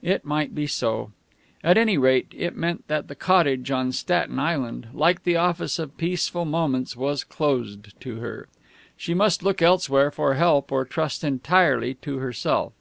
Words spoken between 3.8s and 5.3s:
Staten Island, like